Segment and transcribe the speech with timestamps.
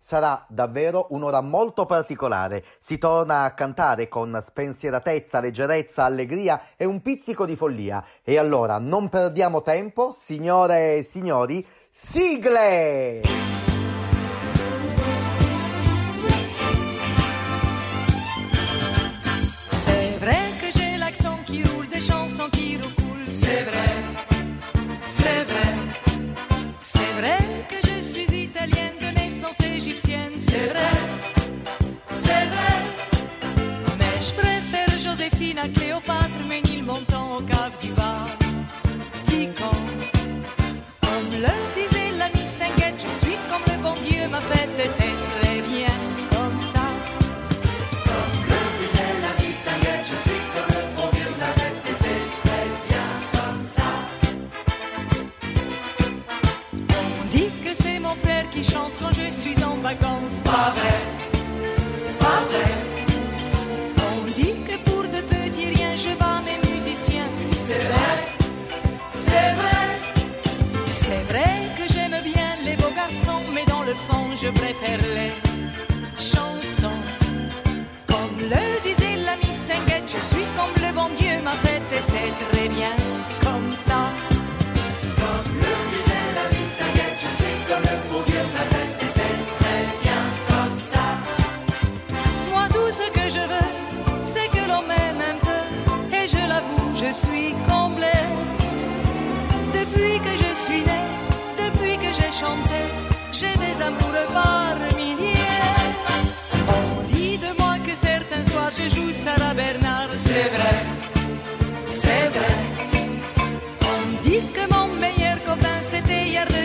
[0.00, 2.64] Sarà davvero un'ora molto particolare.
[2.80, 8.02] Si torna a cantare con spensieratezza, leggerezza, allegria e un pizzico di follia.
[8.24, 13.69] E allora non perdiamo tempo, signore e signori, sigle!
[35.62, 39.76] À Cléopâtre, Ménil montant au cave du Vatican.
[41.02, 45.16] Comme le disait la Mistinguette, je suis comme le bon Dieu m'a fait et c'est
[45.40, 45.94] très bien
[46.30, 46.86] comme ça.
[56.88, 60.42] On dit que c'est mon frère qui chante quand je suis en vacances.
[82.08, 82.59] M'a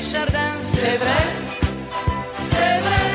[0.08, 0.52] C'est vrai,
[2.40, 3.06] c'est vrai.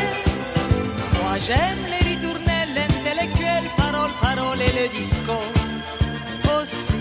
[1.22, 5.36] Moi j'aime les ritournelles, l'intellectuel, parole, parole et le disco
[6.56, 6.94] aussi.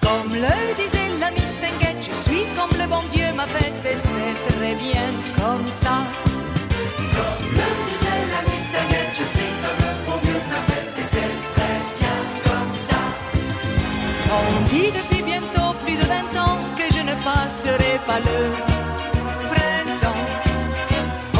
[0.00, 4.36] Comme le disait la Mistinguette, je suis comme le bon Dieu m'a fait et c'est
[4.54, 5.96] très bien comme ça.
[7.16, 11.34] Comme le disait la Mistinguette, je suis comme le bon Dieu m'a fait et c'est
[11.56, 13.00] très bien comme ça.
[14.40, 16.61] On dit depuis bientôt plus de 20 ans
[17.24, 18.40] passerait pas le
[19.52, 20.24] printemps.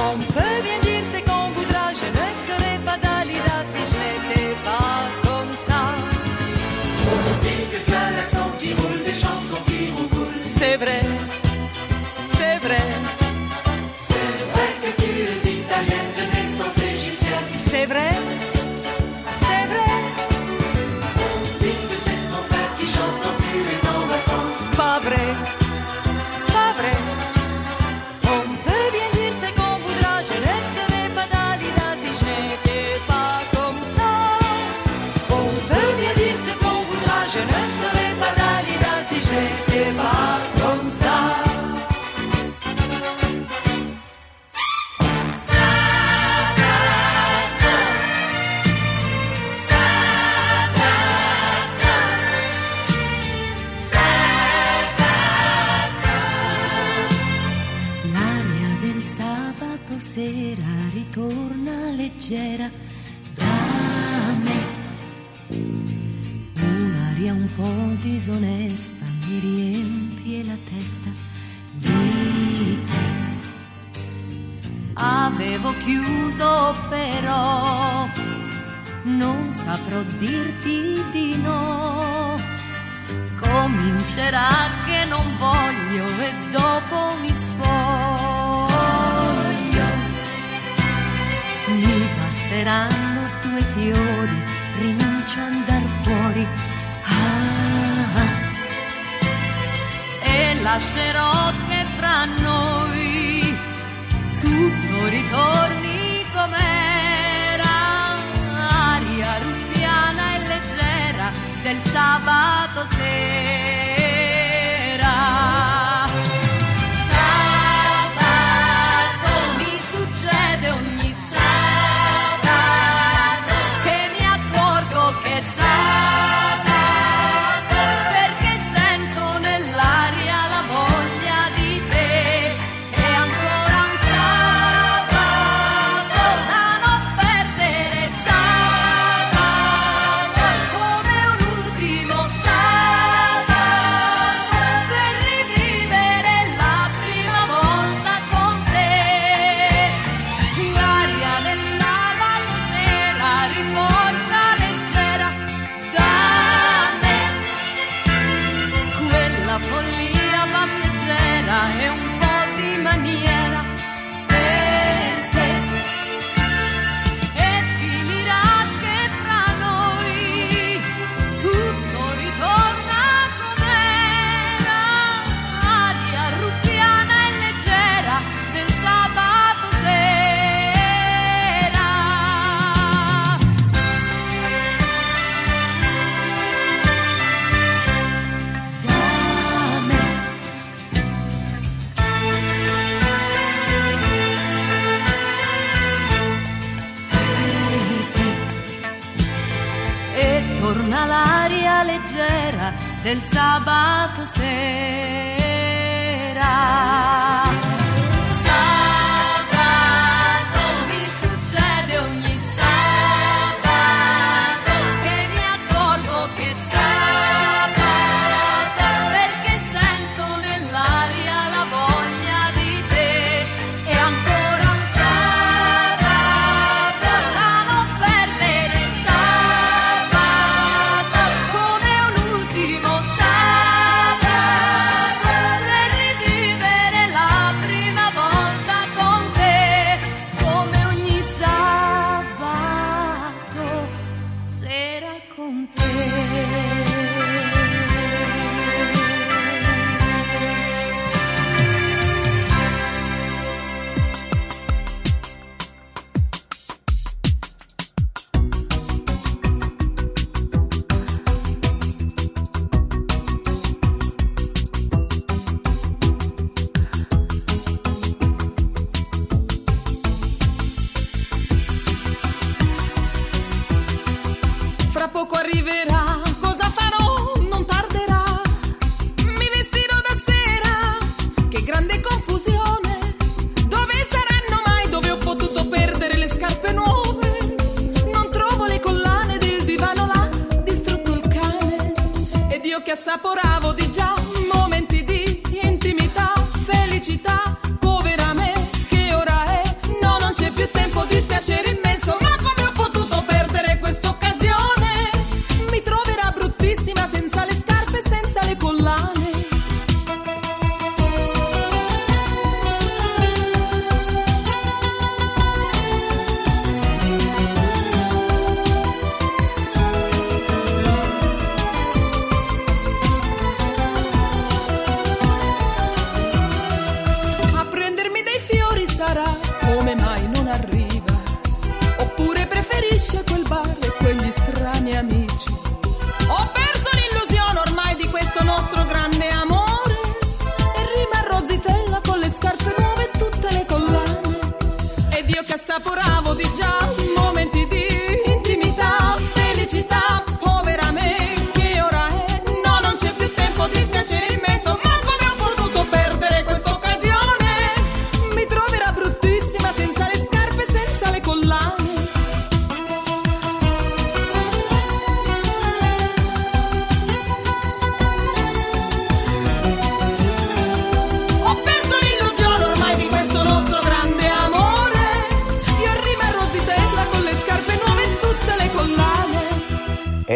[0.08, 4.54] On peut bien dire ce qu'on voudra, je ne serais pas Dalida si je n'étais
[4.64, 5.80] pas comme ça.
[7.14, 10.42] On dit que tu as l'accent qui roule, des chansons qui roucoulent.
[10.42, 11.21] C'est vrai.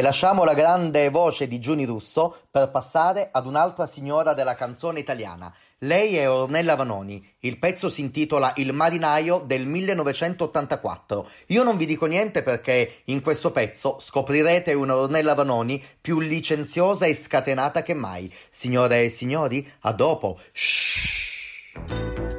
[0.06, 5.52] lasciamo la grande voce di Giuni Russo per passare ad un'altra signora della canzone italiana.
[5.78, 7.28] Lei è Ornella Vanoni.
[7.40, 11.28] Il pezzo si intitola Il marinaio del 1984.
[11.46, 17.06] Io non vi dico niente perché in questo pezzo scoprirete una Ornella Vanoni più licenziosa
[17.06, 18.32] e scatenata che mai.
[18.48, 20.38] Signore e signori, a dopo.
[20.52, 22.35] Shhh.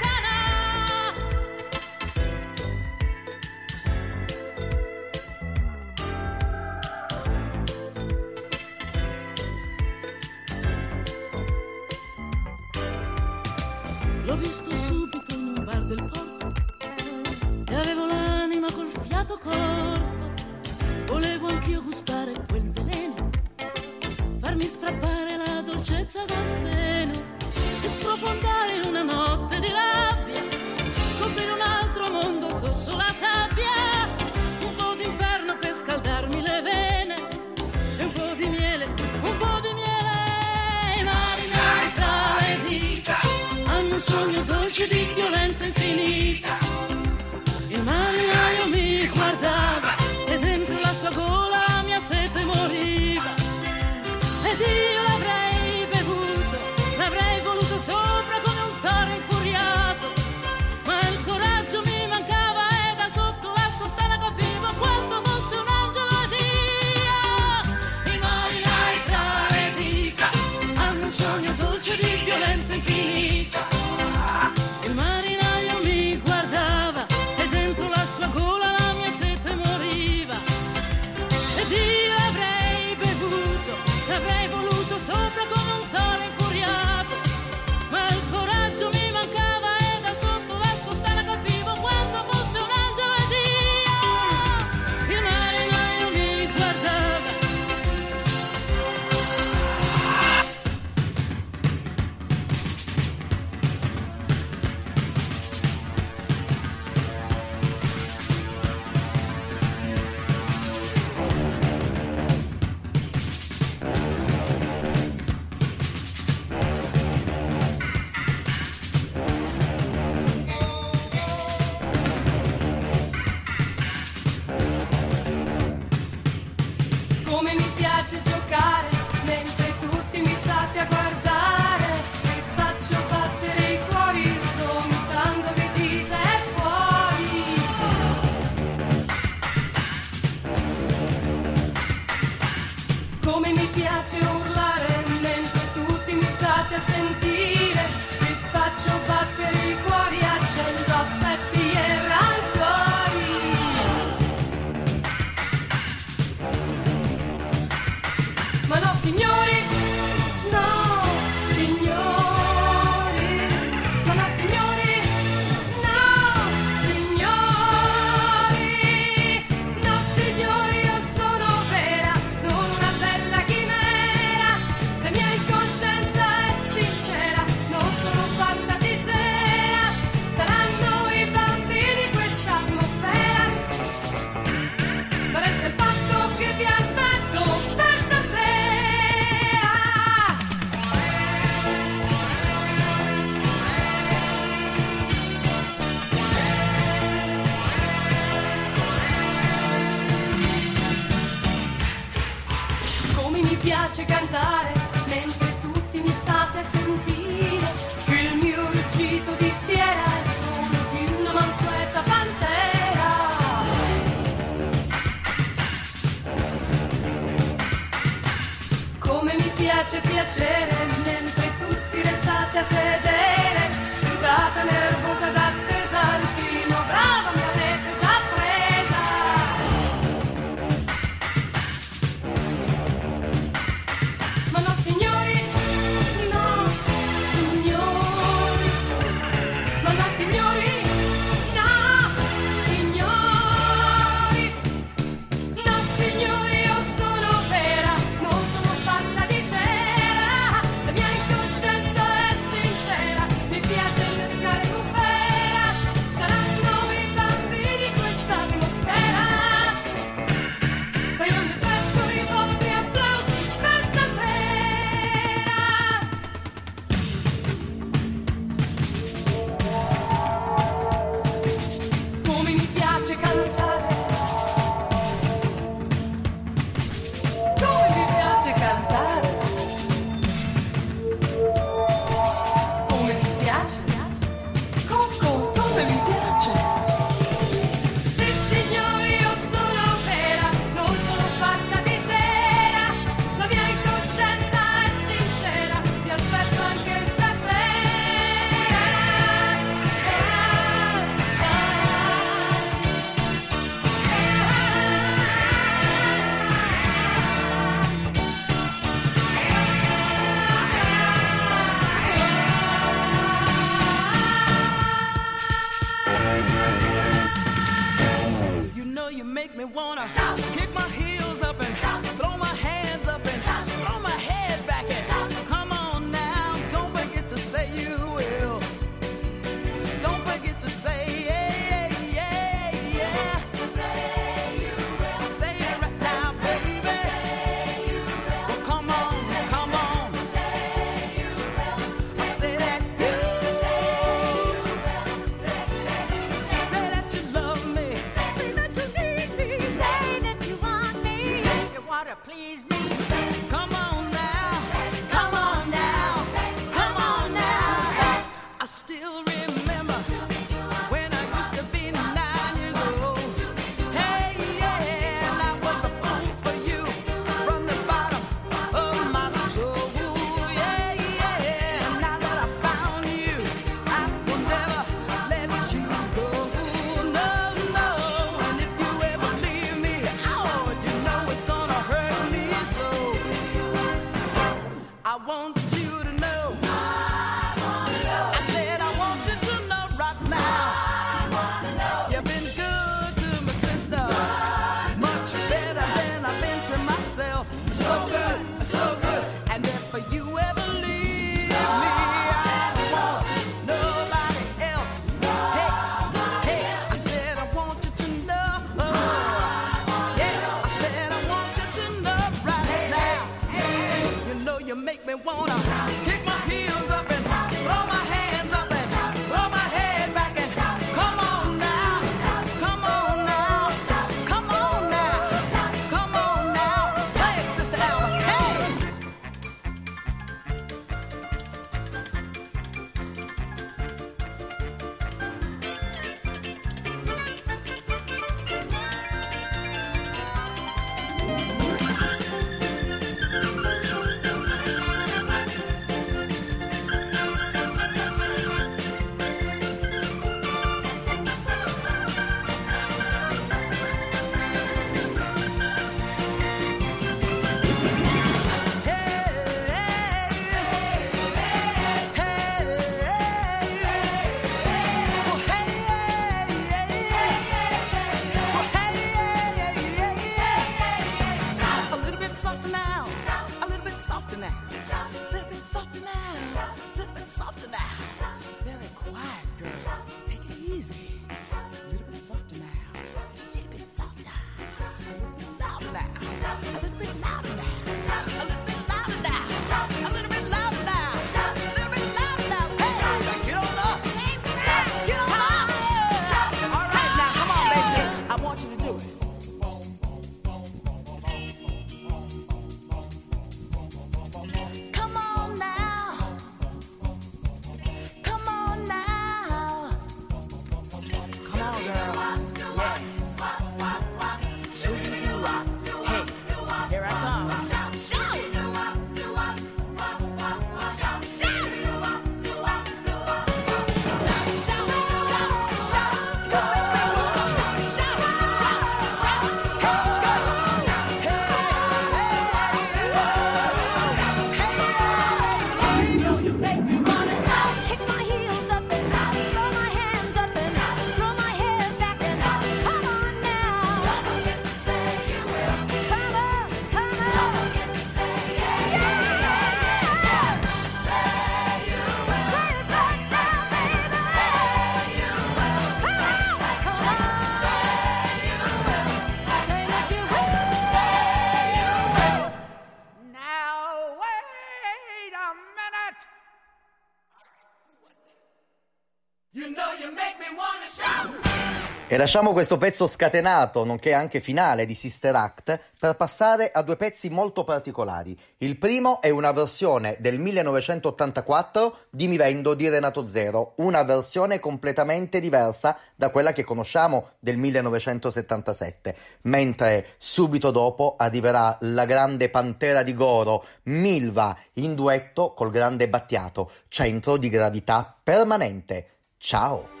[572.21, 577.31] Lasciamo questo pezzo scatenato, nonché anche finale di Sister Act, per passare a due pezzi
[577.31, 578.37] molto particolari.
[578.57, 584.59] Il primo è una versione del 1984 di Mi Vendo di Renato Zero, una versione
[584.59, 593.01] completamente diversa da quella che conosciamo del 1977, mentre subito dopo arriverà la grande pantera
[593.01, 599.07] di Goro, Milva, in duetto col grande Battiato, centro di gravità permanente.
[599.39, 600.00] Ciao!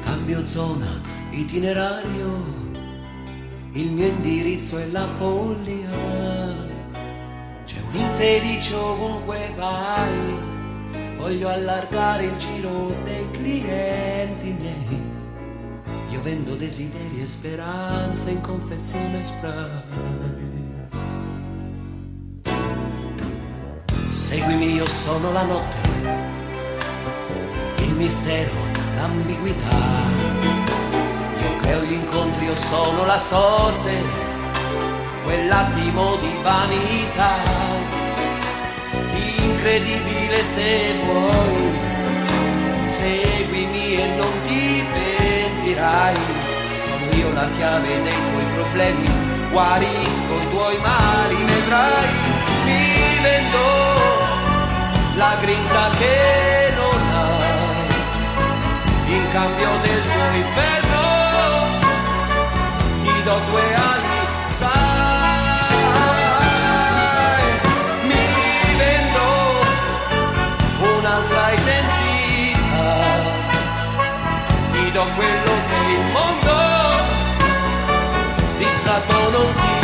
[0.00, 1.00] Cambio zona,
[1.30, 2.60] itinerario,
[3.72, 6.70] il mio indirizzo è la follia.
[7.64, 15.10] C'è un infelice ovunque vai, voglio allargare il giro dei clienti miei.
[16.10, 20.50] Io vendo desideri e speranze in confezione spray.
[24.10, 26.21] Seguimi, io sono la notte,
[27.92, 28.52] il mistero,
[28.96, 29.80] l'ambiguità.
[31.42, 34.02] Io creo gli incontri, io sono la sorte,
[35.24, 37.36] quell'attimo di vanità.
[39.44, 41.78] Incredibile se vuoi,
[42.86, 46.16] seguimi e non ti pentirai.
[46.84, 49.08] Sono io la chiave dei tuoi problemi,
[49.50, 52.08] guarisco i tuoi mali, vedrai.
[52.64, 53.64] Mi vendo
[55.16, 56.61] la grinta che
[59.32, 61.00] cambio del tuo inferno.
[63.02, 64.16] Ti do due ali
[64.48, 65.80] sai.
[68.08, 68.26] Mi
[68.80, 69.26] vendo
[70.96, 72.92] un'altra identità.
[74.72, 76.54] Ti do quello che il mondo
[78.58, 79.81] distratto non ti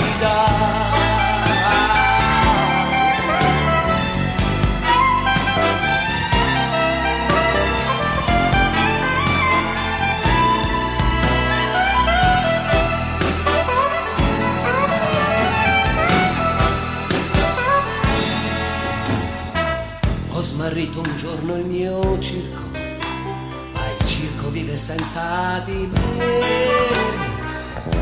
[21.48, 22.60] giorno il mio circo,
[23.72, 26.36] ma il circo vive senza di me.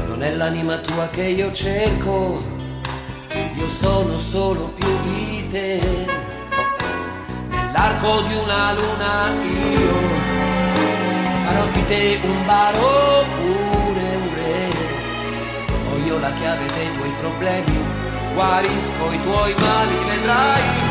[0.08, 2.42] Non è l'anima tua che io cerco,
[3.54, 5.80] io sono solo più di te.
[7.48, 9.94] Nell'arco di una luna io
[11.44, 14.68] farò di te un baro pure un re.
[15.88, 17.78] Ho io la chiave dei tuoi problemi,
[18.34, 20.85] guarisco i tuoi mali, vedrai,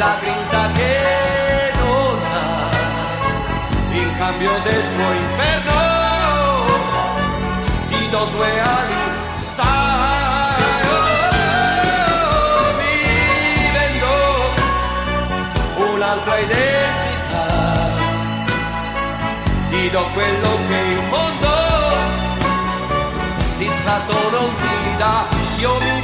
[0.00, 5.78] la grinta che non hai in cambio del tuo inferno.
[7.88, 9.02] Ti do due ali
[9.56, 12.96] sai oh, mi
[13.76, 14.12] vendo
[15.92, 17.48] un'altra identità.
[19.68, 21.52] Ti do quello che il mondo
[23.58, 25.16] distratto non ti dà.
[25.58, 25.99] Io mi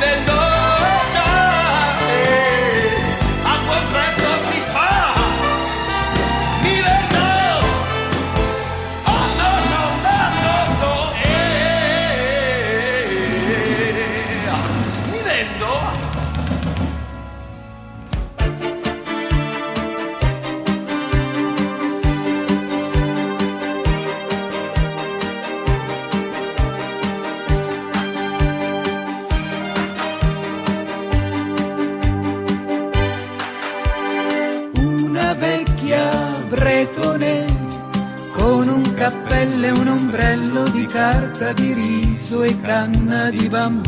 [40.16, 43.85] ombrello di carta di riso e canna di bambù.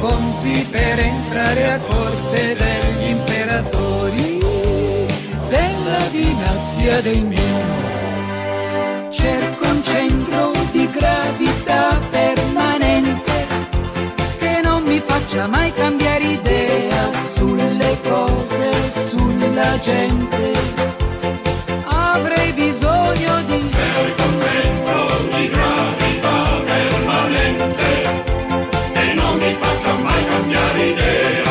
[0.00, 4.38] Bonzi per entrare a corte degli imperatori
[5.48, 7.88] della dinastia dei Mino.
[9.10, 13.46] Cerco un centro di gravità permanente
[14.38, 20.69] che non mi faccia mai cambiare idea sulle cose, sulla gente.
[30.40, 31.49] cambiar idea.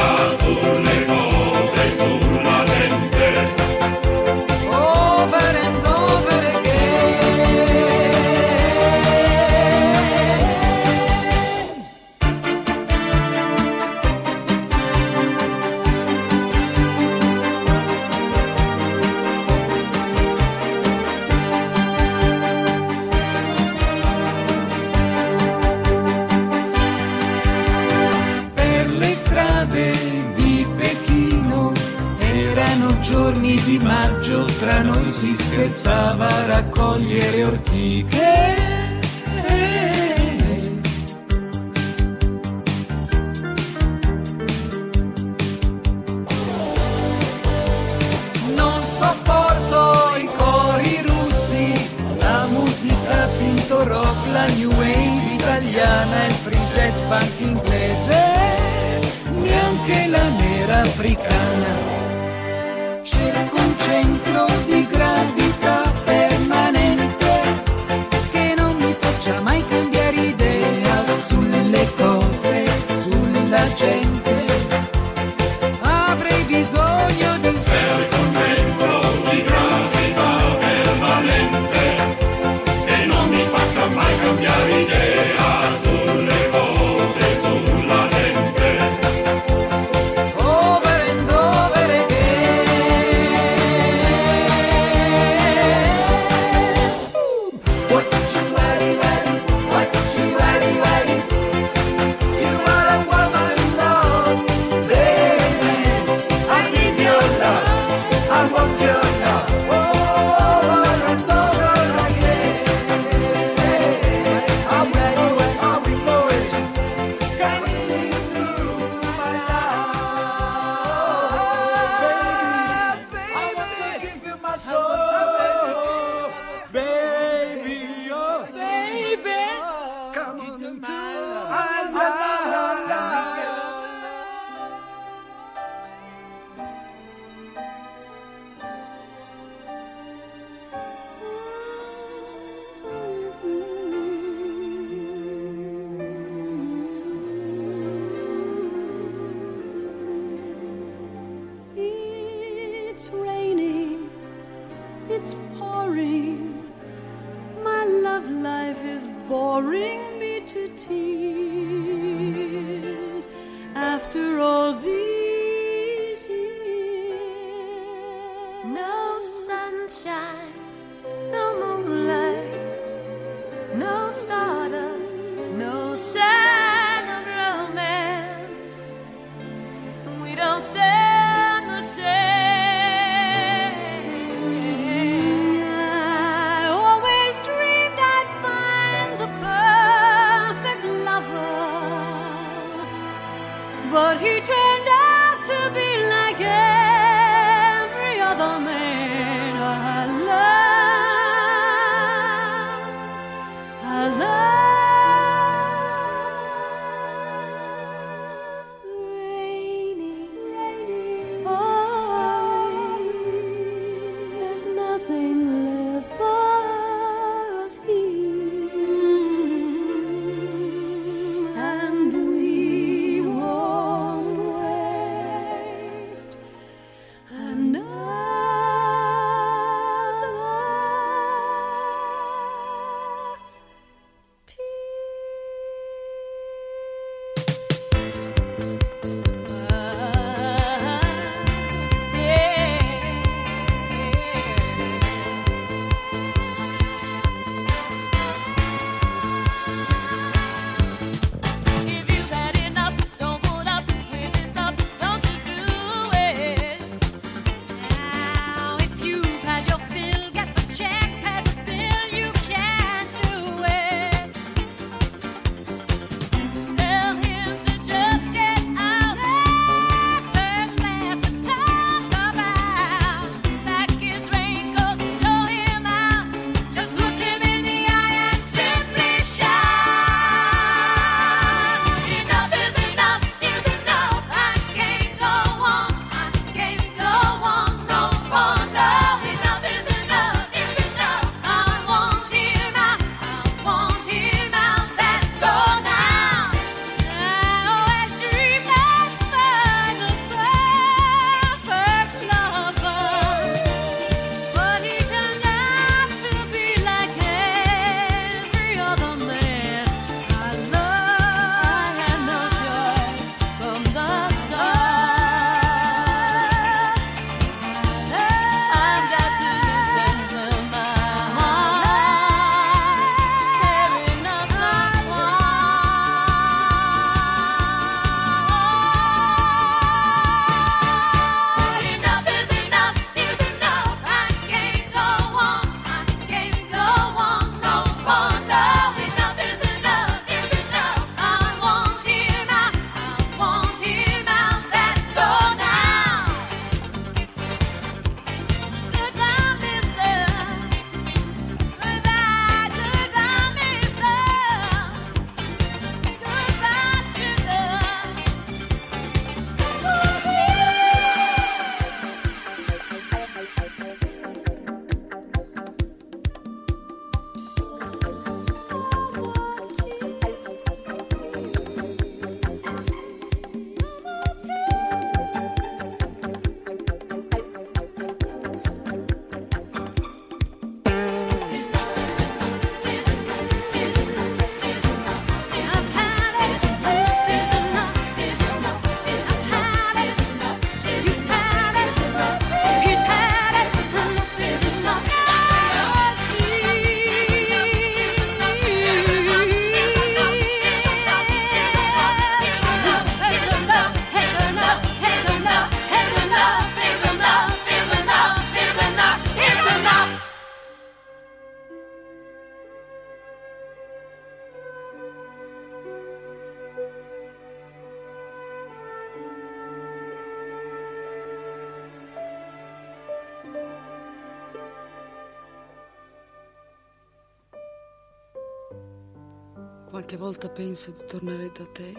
[430.09, 431.93] Qualche volta penso di tornare da te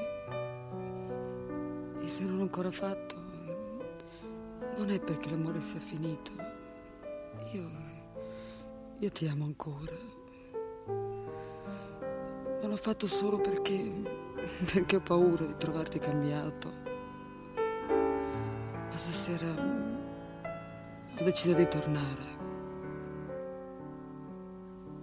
[2.03, 3.15] e se non l'ho ancora fatto
[4.79, 6.33] non è perché l'amore sia finito.
[7.53, 7.71] Io,
[8.99, 9.95] io ti amo ancora.
[12.61, 13.81] Ma l'ho fatto solo perché,
[14.73, 16.69] perché ho paura di trovarti cambiato.
[17.55, 19.55] Ma stasera
[21.17, 22.39] ho deciso di tornare.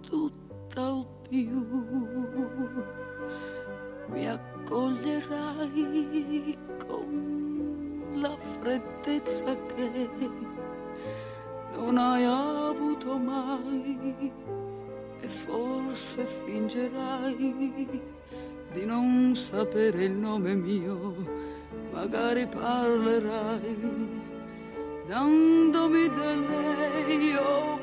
[0.02, 1.64] Tutt'al più.
[4.06, 5.76] Mi accoglierai
[6.86, 10.08] con la freddezza che
[11.74, 14.32] non hai avuto mai
[15.20, 18.02] e forse fingerai
[18.72, 21.14] di non sapere il nome mio,
[21.92, 24.26] magari parlerai
[25.06, 27.77] dandomi del lei oppure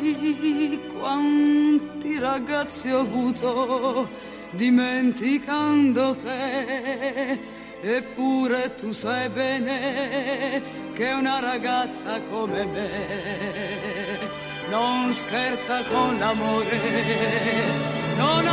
[0.98, 4.10] quanti ragazzi ho avuto
[4.50, 7.40] dimenticando te.
[7.82, 10.62] Eppure tu sai bene
[10.94, 12.90] che una ragazza come me
[14.70, 16.80] non scherza con l'amore
[18.16, 18.48] non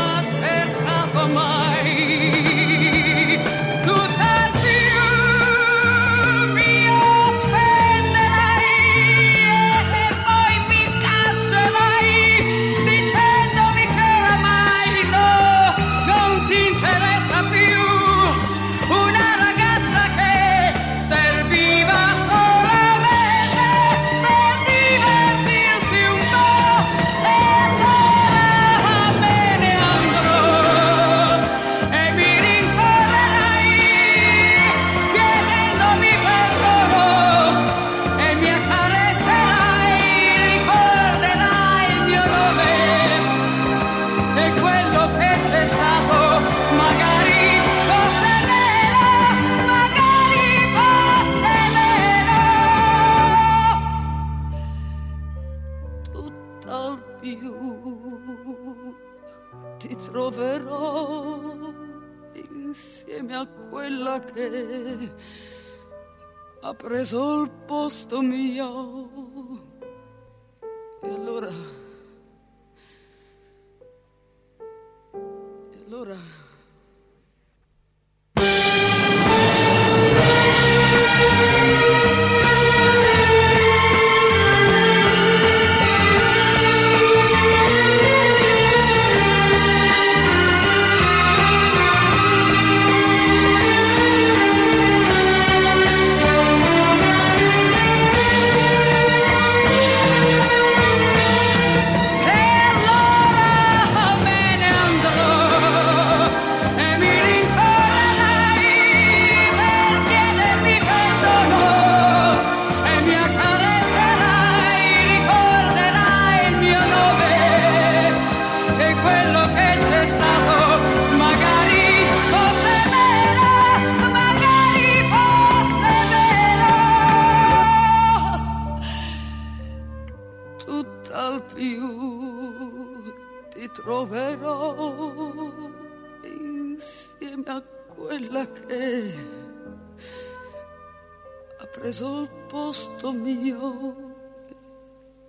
[141.78, 143.96] preso il posto mio.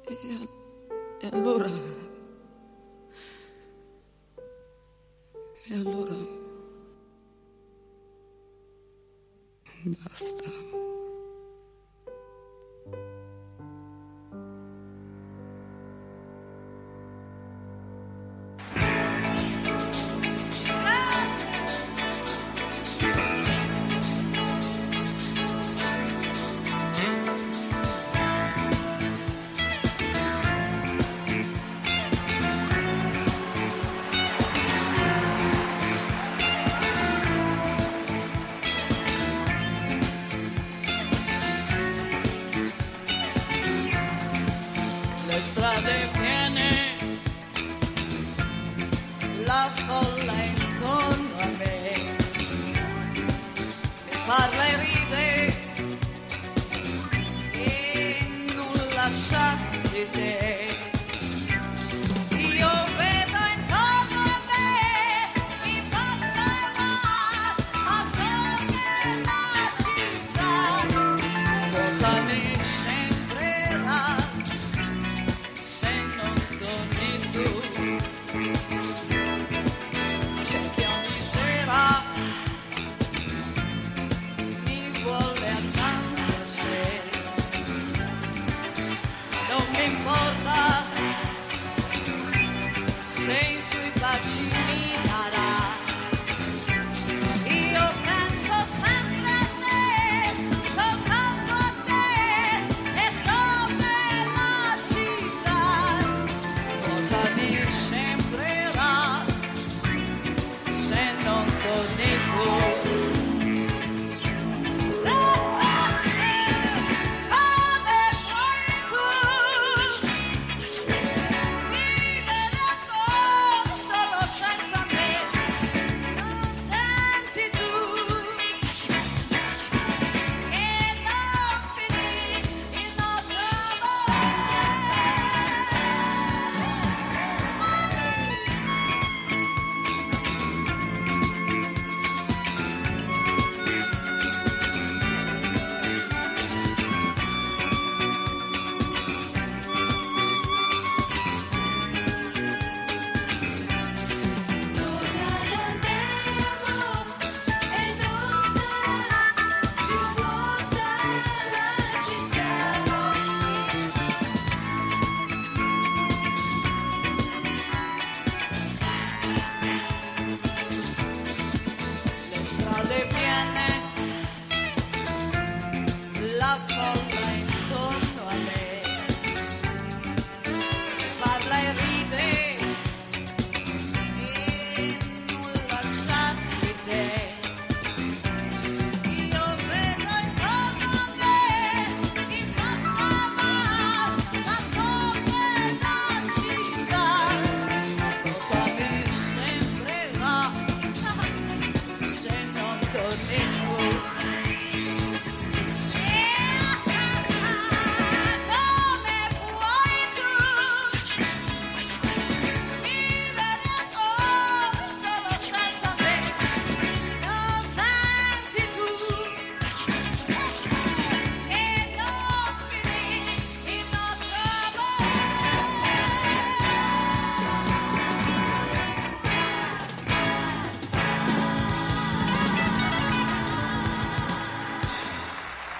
[0.03, 0.17] E,
[1.19, 1.69] e allora
[5.67, 6.15] e allora
[9.83, 10.88] basta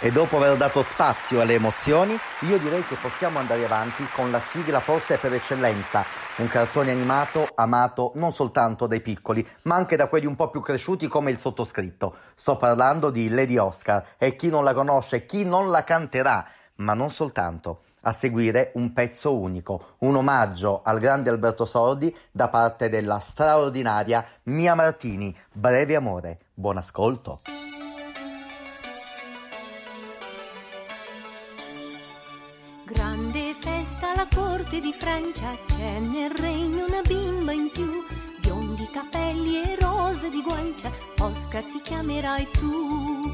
[0.09, 4.39] E dopo aver dato spazio alle emozioni, io direi che possiamo andare avanti con la
[4.39, 6.03] sigla forse per eccellenza,
[6.37, 10.61] un cartone animato amato non soltanto dai piccoli, ma anche da quelli un po' più
[10.61, 12.15] cresciuti come il sottoscritto.
[12.33, 16.43] Sto parlando di Lady Oscar e chi non la conosce, chi non la canterà,
[16.77, 17.81] ma non soltanto.
[18.01, 24.25] A seguire un pezzo unico, un omaggio al grande Alberto Sordi da parte della straordinaria
[24.45, 25.37] Mia Martini.
[25.51, 27.37] Breve amore, buon ascolto.
[32.91, 38.03] Grande festa alla corte di Francia, c'è nel regno una bimba in più,
[38.39, 43.31] biondi capelli e rose di guancia, Oscar ti chiamerai tu.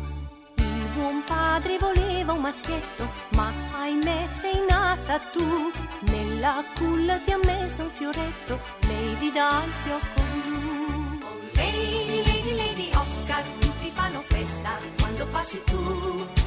[0.58, 3.50] Il buon padre voleva un maschietto, ma
[3.80, 5.72] ahimè sei nata tu.
[6.02, 11.20] Nella culla ti ha messo un fioretto, Lady dal fiocco blu.
[11.22, 16.45] Oh lady, lady, lady Oscar, tutti fanno festa quando passi tu.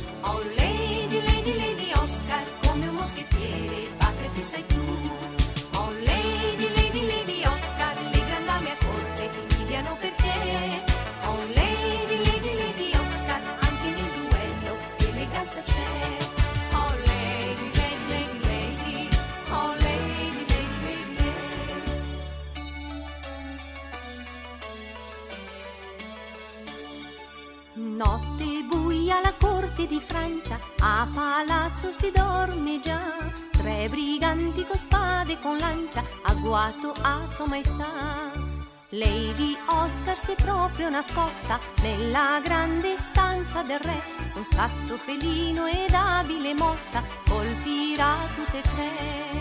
[40.68, 44.02] Proprio nascosta nella grande stanza del re,
[44.32, 49.38] con scatto felino ed abile mossa, colpirà tutte e tre.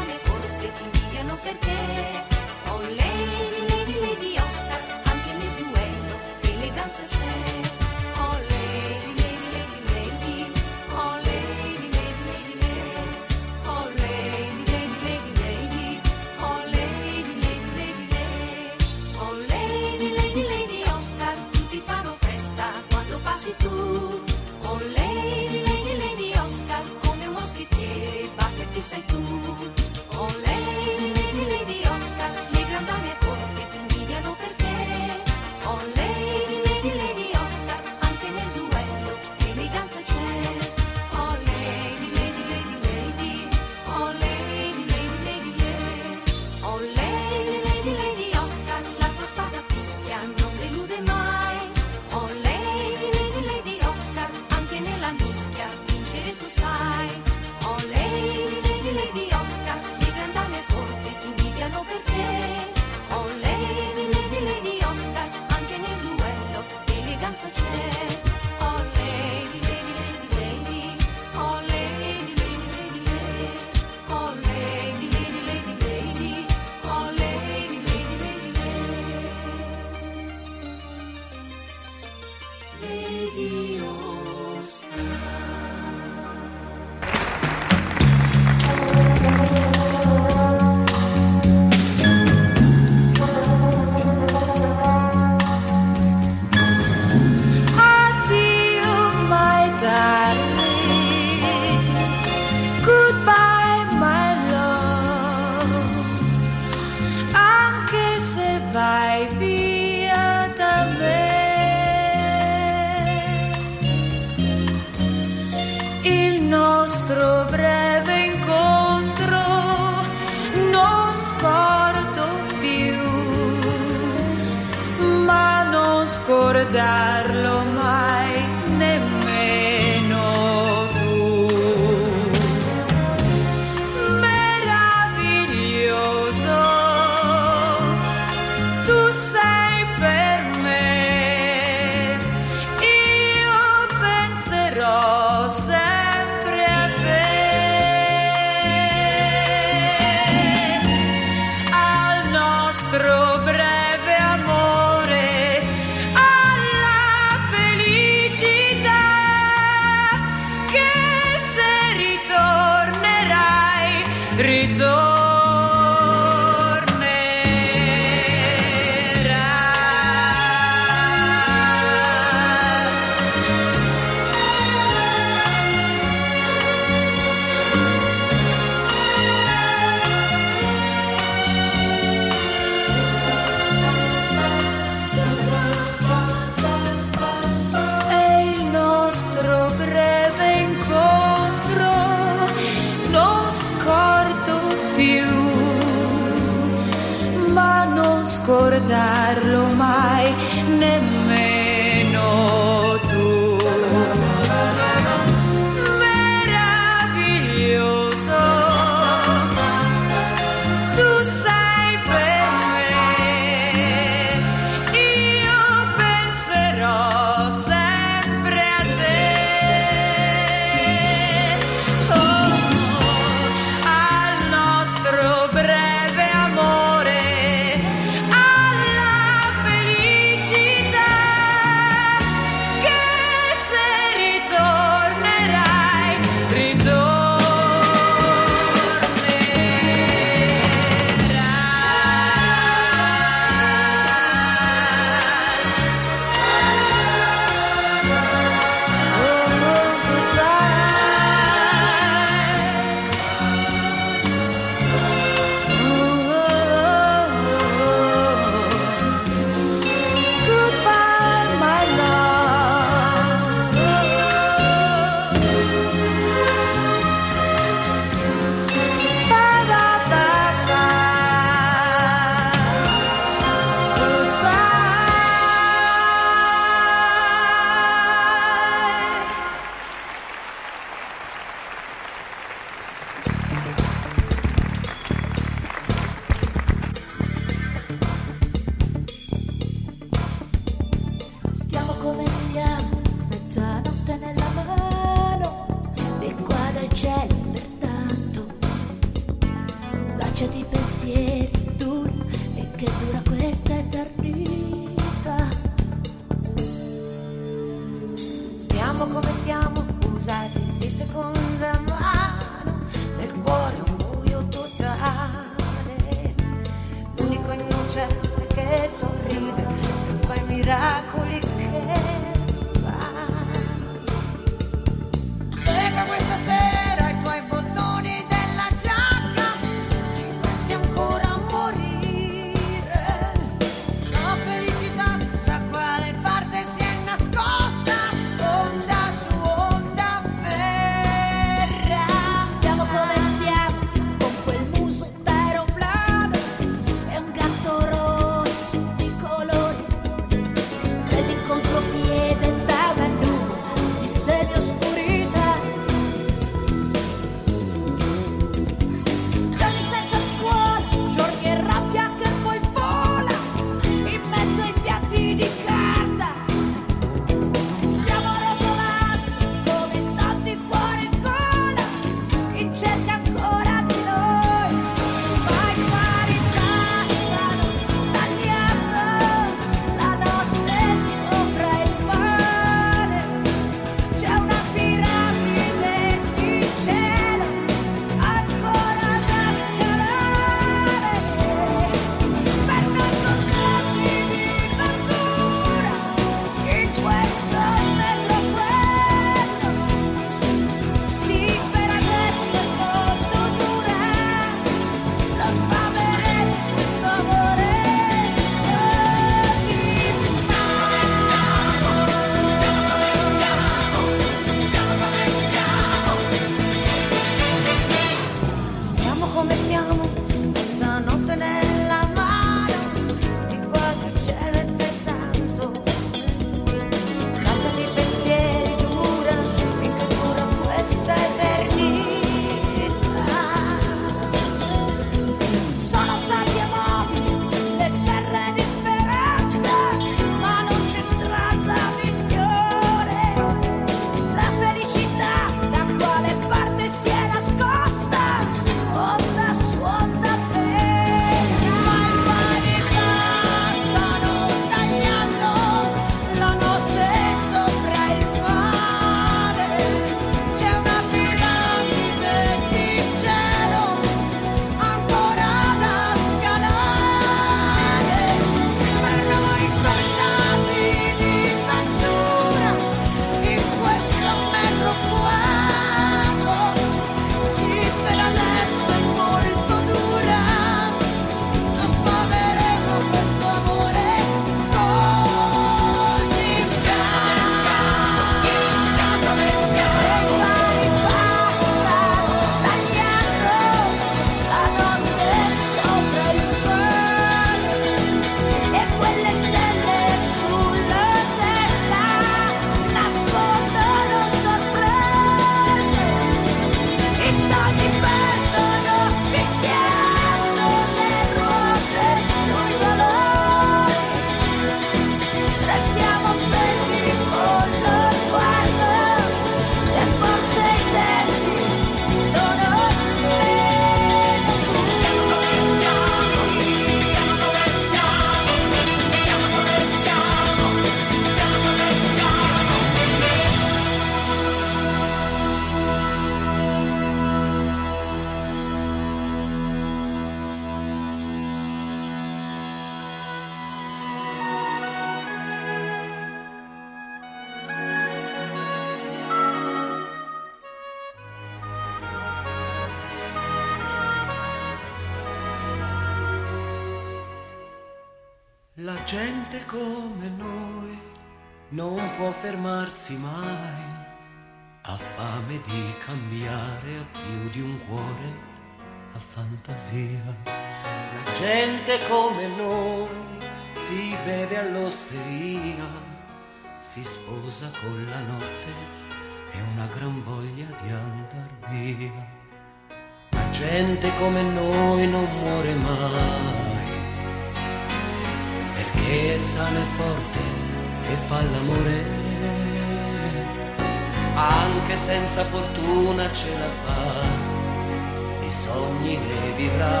[598.78, 600.00] Sogni ne vivrà,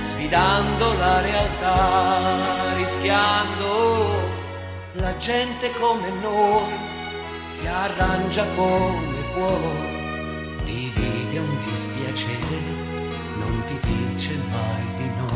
[0.00, 1.76] sfidando la realtà,
[2.76, 3.66] rischiando.
[4.92, 6.72] La gente come noi
[7.46, 9.58] si arrangia come può,
[10.64, 12.58] divide un dispiacere,
[13.40, 15.32] non ti dice mai di no.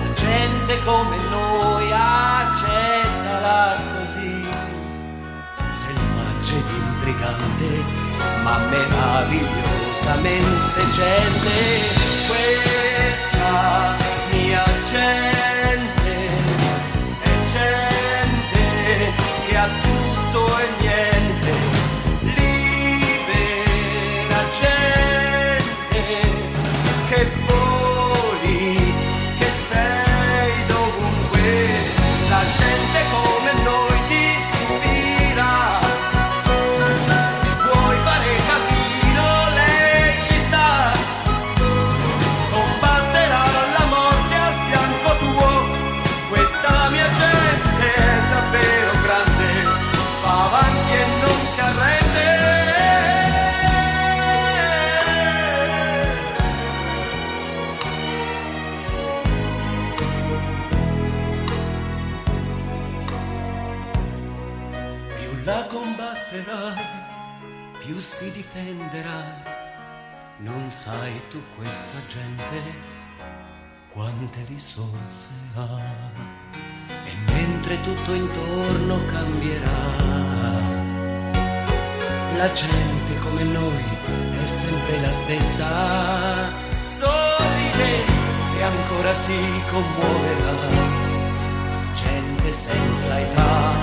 [0.00, 4.34] La gente come noi accettala così,
[5.80, 7.70] selvaggia ed intrigante,
[8.42, 8.56] ma
[10.02, 11.52] meravigliosamente gente.
[12.28, 14.11] Questa
[68.52, 69.42] difenderà.
[70.38, 72.60] Non sai tu questa gente
[73.92, 76.10] quante risorse ha.
[77.04, 79.80] E mentre tutto intorno cambierà,
[82.36, 83.84] la gente come noi
[84.42, 85.70] è sempre la stessa.
[86.86, 88.04] Sorride
[88.58, 90.90] e ancora si commuoverà.
[91.94, 93.74] Gente senza età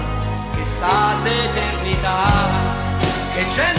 [0.56, 2.78] che sa d'eternità.
[3.34, 3.79] Che gente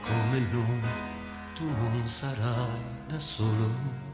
[0.00, 0.80] come noi
[1.54, 4.05] tu non sarai da solo.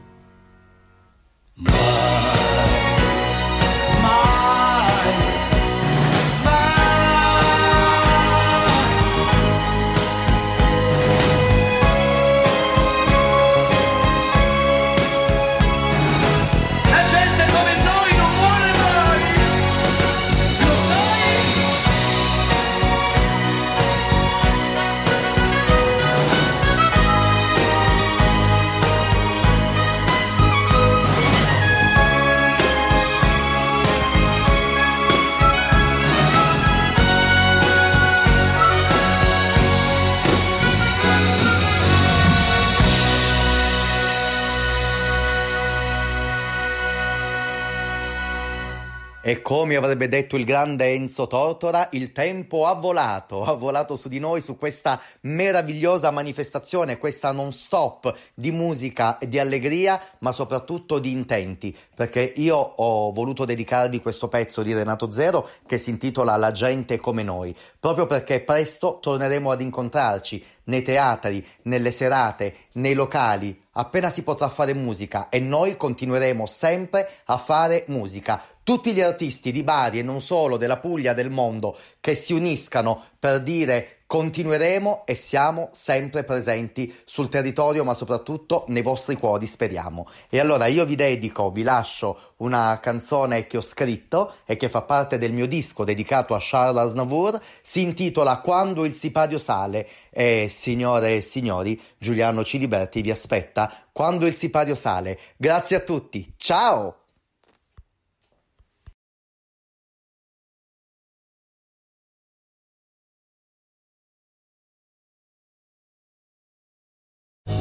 [49.32, 54.10] E come avrebbe detto il grande Enzo Tortora, il tempo ha volato, ha volato su
[54.10, 60.32] di noi, su questa meravigliosa manifestazione, questa non stop di musica e di allegria, ma
[60.32, 65.88] soprattutto di intenti, perché io ho voluto dedicarvi questo pezzo di Renato Zero che si
[65.88, 72.54] intitola La gente come noi, proprio perché presto torneremo ad incontrarci nei teatri, nelle serate,
[72.72, 78.42] nei locali, appena si potrà fare musica e noi continueremo sempre a fare musica.
[78.62, 83.02] Tutti gli artisti di Bari e non solo della Puglia del mondo che si uniscano
[83.18, 90.06] per dire continueremo e siamo sempre presenti sul territorio ma soprattutto nei vostri cuori speriamo.
[90.28, 94.82] E allora io vi dedico, vi lascio una canzone che ho scritto e che fa
[94.82, 100.48] parte del mio disco dedicato a Charles Aznavour, si intitola Quando il sipario sale e
[100.50, 105.18] signore e signori Giuliano Ciliberti vi aspetta quando il sipario sale.
[105.38, 107.01] Grazie a tutti, ciao!